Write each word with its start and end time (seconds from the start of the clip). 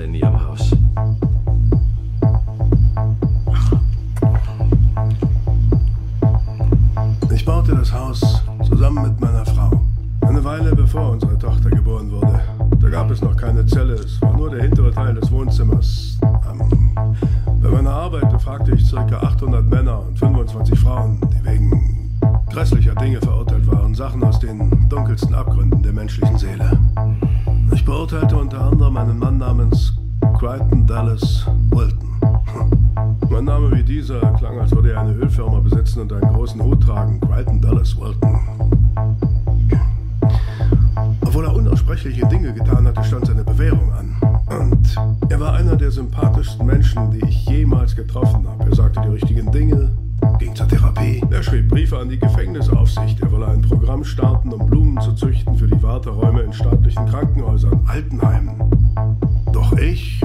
Zelle 0.00 0.04
in 0.04 0.14
Ihrem 0.14 0.46
Haus. 0.46 0.70
Ich 7.32 7.44
baute 7.44 7.74
das 7.74 7.92
Haus 7.92 8.42
zusammen 8.64 9.02
mit 9.02 9.20
meiner 9.20 9.44
Frau. 9.44 9.70
Eine 10.22 10.44
Weile 10.44 10.74
bevor 10.74 11.10
unsere 11.10 11.38
Tochter 11.38 11.70
geboren 11.70 12.10
wurde. 12.10 12.40
Da 12.80 12.88
gab 12.88 13.10
es 13.10 13.22
noch 13.22 13.36
keine 13.36 13.64
Zelle, 13.66 13.94
es 13.94 14.20
war 14.22 14.36
nur 14.36 14.50
der 14.50 14.62
hintere 14.62 14.90
Teil 14.92 15.14
des 15.14 15.30
Wohnzimmers. 15.30 16.18
Ähm, 16.22 16.94
bei 17.62 17.68
meiner 17.68 17.90
Arbeit 17.90 18.30
befragte 18.30 18.74
ich 18.74 18.90
ca. 18.90 18.98
800 18.98 19.68
Männer 19.68 20.00
und 20.00 20.18
25 20.18 20.78
Frauen, 20.78 21.20
die 21.32 21.44
wegen 21.44 22.18
grässlicher 22.50 22.94
Dinge 22.94 23.20
verurteilt 23.20 23.66
waren, 23.66 23.94
Sachen 23.94 24.22
aus 24.24 24.38
den 24.38 24.88
dunkelsten 24.88 25.34
Abgründen 25.34 25.82
der 25.82 25.92
menschlichen 25.92 26.36
Seele. 26.36 26.78
Ich 27.72 27.84
beurteilte 27.84 28.36
unter 28.36 28.60
anderem 28.60 28.96
einen 28.96 29.18
Mann 29.18 29.38
namens 29.38 29.94
Crichton 30.40 30.86
Dallas 30.86 31.46
Wilton. 31.68 32.16
Mein 33.28 33.44
Name 33.44 33.76
wie 33.76 33.82
dieser 33.82 34.20
klang, 34.38 34.58
als 34.58 34.70
würde 34.72 34.92
er 34.92 35.00
eine 35.02 35.12
Ölfirma 35.12 35.60
besitzen 35.60 36.00
und 36.00 36.14
einen 36.14 36.32
großen 36.32 36.62
Hut 36.62 36.82
tragen. 36.82 37.20
Crichton 37.20 37.60
Dallas 37.60 37.94
Wilton. 38.00 38.38
Obwohl 41.20 41.44
er 41.44 41.54
unaussprechliche 41.54 42.26
Dinge 42.28 42.54
getan 42.54 42.86
hatte, 42.86 43.04
stand 43.04 43.26
seine 43.26 43.44
Bewährung 43.44 43.92
an. 43.92 44.16
Und 44.46 44.96
er 45.30 45.40
war 45.40 45.52
einer 45.52 45.76
der 45.76 45.90
sympathischsten 45.90 46.64
Menschen, 46.64 47.10
die 47.10 47.22
ich 47.28 47.44
jemals 47.44 47.94
getroffen 47.94 48.48
habe. 48.48 48.70
Er 48.70 48.74
sagte 48.74 49.02
die 49.02 49.08
richtigen 49.08 49.52
Dinge, 49.52 49.90
ging 50.38 50.54
zur 50.54 50.68
Therapie. 50.68 51.22
Er 51.30 51.42
schrieb 51.42 51.68
Briefe 51.68 51.98
an 51.98 52.08
die 52.08 52.18
Gefängnisaufsicht. 52.18 53.20
Er 53.20 53.30
wolle 53.30 53.48
ein 53.48 53.60
Programm 53.60 54.04
starten, 54.04 54.54
um 54.54 54.66
Blumen 54.66 54.98
zu 55.02 55.12
züchten 55.12 55.54
für 55.58 55.66
die 55.66 55.82
Warteräume 55.82 56.40
in 56.40 56.52
staatlichen 56.54 57.04
Krankenhäusern, 57.04 57.80
Altenheimen. 57.86 58.54
Doch 59.60 59.76
ich 59.76 60.18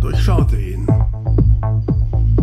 durchschaute 0.00 0.56
ihn. 0.56 0.84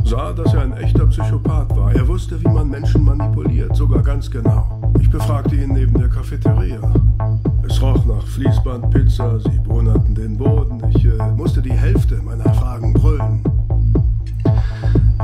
Sah, 0.06 0.32
dass 0.32 0.54
er 0.54 0.62
ein 0.62 0.78
echter 0.78 1.06
Psychopath 1.08 1.76
war. 1.76 1.94
Er 1.94 2.08
wusste, 2.08 2.42
wie 2.42 2.48
man 2.48 2.70
Menschen 2.70 3.04
manipuliert, 3.04 3.76
sogar 3.76 4.02
ganz 4.02 4.32
genau. 4.32 4.94
Ich 5.02 5.10
befragte 5.10 5.56
ihn 5.56 5.74
neben 5.74 5.94
der 6.00 6.08
Cafeteria. 6.08 6.80
Es 7.68 7.82
roch 7.82 8.06
nach 8.06 8.26
Fließband, 8.28 8.92
Pizza, 8.92 9.42
sie 9.42 9.60
bohnerten 9.60 10.16
den 10.16 10.38
Boden. 10.38 10.82
Ich 10.96 11.04
äh, 11.04 11.32
musste 11.36 11.62
die 11.62 11.74
Hälfte 11.74 12.16
meiner 12.24 12.54
Fragen 12.54 12.94
brüllen. 12.94 13.44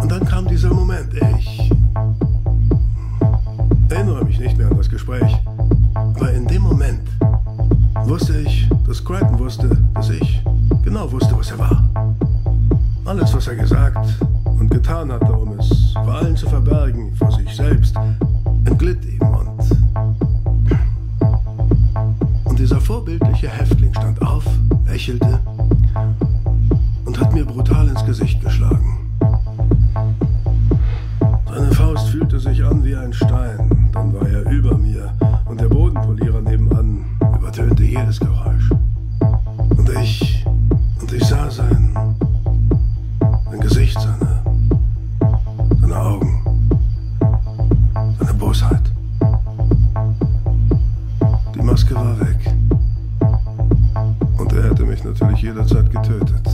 Und 0.02 0.12
dann 0.12 0.26
kam 0.26 0.46
dieser 0.46 0.74
Moment. 0.74 1.14
Ich 1.40 1.72
erinnere 3.90 4.26
mich 4.26 4.40
nicht 4.40 4.58
mehr 4.58 4.68
an 4.68 4.76
das 4.76 4.90
Gespräch. 4.90 5.38
Aber 5.96 6.34
in 6.34 6.46
dem 6.48 6.64
Moment 6.64 7.08
wusste 8.10 8.42
ich, 8.42 8.68
dass 8.88 9.06
Crichton 9.06 9.38
wusste, 9.40 9.78
er 11.52 11.60
war. 11.60 11.84
Alles, 13.06 13.34
was 13.34 13.48
er 13.48 13.56
gesagt 13.56 14.08
und 14.46 14.70
getan 14.70 15.12
hatte, 15.12 15.32
um 15.32 15.58
es 15.58 15.94
vor 15.94 16.14
allen 16.14 16.36
zu 16.36 16.48
verbergen, 16.48 17.16
vor 17.16 17.32
sich 17.32 17.56
selbst, 17.56 17.96
entglitt 18.66 19.04
ihm 19.06 19.22
und. 19.22 19.60
Und 22.46 22.60
dieser 22.60 22.80
vorbildliche 22.80 23.50
Häftling 23.50 23.94
stand 23.94 24.22
auf, 24.22 24.46
lächelte 24.86 25.40
mich 55.04 55.20
natürlich 55.20 55.42
jederzeit 55.42 55.90
getötet. 55.92 56.48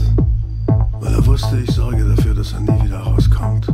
Weil 1.00 1.14
er 1.14 1.26
wusste, 1.26 1.58
ich 1.58 1.70
sorge 1.70 2.04
dafür, 2.04 2.34
dass 2.34 2.52
er 2.52 2.60
nie 2.60 2.84
wieder 2.84 2.98
rauskommt. 2.98 3.66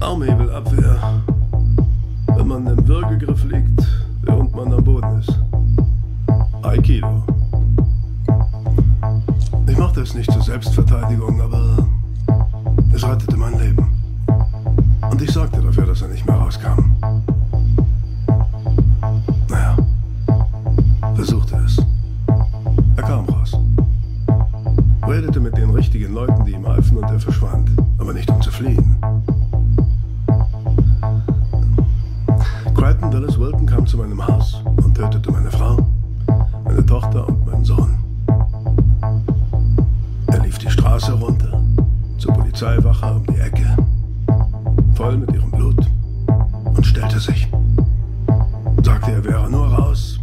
Armhebelabwehr. 0.00 1.22
Wenn 2.36 2.48
man 2.48 2.66
im 2.66 2.88
Würgegriff 2.88 3.44
liegt, 3.44 3.86
während 4.22 4.54
man 4.54 4.72
am 4.72 4.84
Boden 4.84 5.18
ist. 5.18 5.38
Aikido. 6.62 7.35
Es 10.06 10.14
nicht 10.14 10.30
zur 10.30 10.40
Selbstverteidigung, 10.42 11.40
aber 11.40 11.84
es 12.94 13.04
rettete 13.04 13.36
mein 13.36 13.58
Leben. 13.58 13.88
Und 15.10 15.20
ich 15.20 15.32
sorgte 15.32 15.60
dafür, 15.60 15.84
dass 15.84 16.00
er 16.00 16.06
nicht 16.06 16.24
mehr 16.24 16.36
rauskam. 16.36 16.94
Naja, 19.50 19.76
versuchte 21.16 21.56
es. 21.56 21.78
Er 22.96 23.02
kam 23.02 23.24
raus. 23.28 23.58
Redete 25.08 25.40
mit 25.40 25.56
den 25.56 25.70
richtigen 25.70 26.14
Leuten, 26.14 26.44
die 26.44 26.52
ihm 26.52 26.68
halfen, 26.68 26.98
und 26.98 27.10
er 27.10 27.18
verschwand. 27.18 27.68
Aber 27.98 28.12
nicht 28.12 28.30
um 28.30 28.40
zu 28.40 28.52
fliehen. 28.52 28.94
Crichton 32.76 33.10
Dallas 33.10 33.36
Wilton 33.40 33.66
kam 33.66 33.84
zu 33.88 33.96
meinem 33.96 34.24
Haus 34.24 34.62
und 34.84 34.94
tötete 34.94 35.32
meine 35.32 35.50
Frau, 35.50 35.84
meine 36.64 36.86
Tochter 36.86 37.26
und 37.26 37.35
Straße 40.96 41.12
runter. 41.12 41.62
Zur 42.16 42.32
Polizeiwache 42.32 43.16
um 43.16 43.26
die 43.26 43.38
Ecke, 43.38 43.76
voll 44.94 45.18
mit 45.18 45.30
ihrem 45.34 45.50
Blut, 45.50 45.86
und 46.74 46.86
stellte 46.86 47.20
sich. 47.20 47.46
Sagte, 48.82 49.12
er 49.12 49.24
wäre 49.24 49.50
nur 49.50 49.66
raus, 49.66 50.15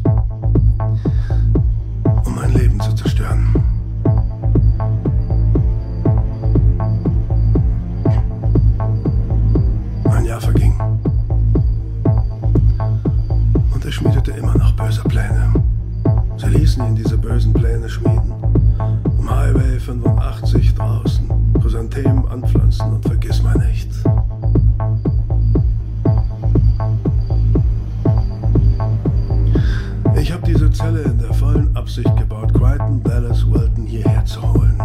Zelle 30.84 31.04
in 31.04 31.18
der 31.18 31.34
vollen 31.34 31.74
Absicht 31.78 32.14
gebaut, 32.18 32.54
Crichton 32.54 33.02
Dallas 33.04 33.50
Wilton 33.50 33.86
hierher 33.86 34.26
zu 34.26 34.42
holen. 34.42 34.78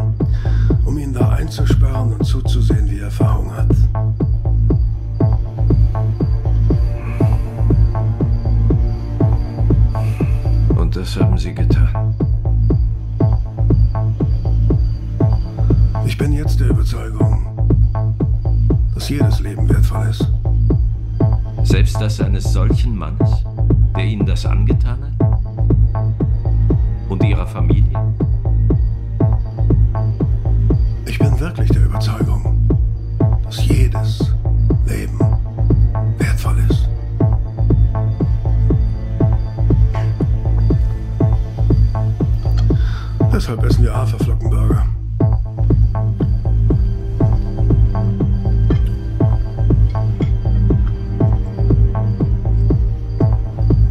Um 0.84 0.96
ihn 0.96 1.12
da 1.12 1.30
einzusperren 1.30 2.12
und 2.12 2.24
zuzusehen, 2.24 2.88
wie 2.88 2.98
er 2.98 3.06
Erfahrung 3.06 3.52
hat. 3.52 3.66
Und 10.76 10.94
das 10.94 11.18
haben 11.18 11.36
Sie 11.36 11.52
getan. 11.52 12.14
Ich 16.06 16.16
bin 16.16 16.32
jetzt 16.32 16.60
der 16.60 16.68
Überzeugung, 16.68 17.44
dass 18.94 19.08
jedes 19.08 19.40
Leben 19.40 19.68
wertvoll 19.68 20.06
ist. 20.10 20.32
Selbst 21.64 22.00
das 22.00 22.20
eines 22.20 22.52
solchen 22.52 22.96
Mannes, 22.96 23.42
der 23.96 24.04
Ihnen 24.04 24.26
das 24.26 24.46
angetan 24.46 24.98
hat? 25.02 25.27
ihrer 27.28 27.46
Familie? 27.46 27.98
Ich 31.06 31.18
bin 31.18 31.38
wirklich 31.38 31.68
der 31.70 31.84
Überzeugung, 31.84 32.68
dass 33.44 33.66
jedes 33.66 34.34
Leben 34.86 35.18
wertvoll 36.18 36.56
ist. 36.68 36.88
Deshalb 43.32 43.62
essen 43.64 43.84
wir 43.84 43.94
Haferflockenburger. 43.94 44.86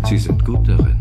Sie 0.06 0.18
sind 0.18 0.44
gut 0.44 0.68
darin. 0.68 0.97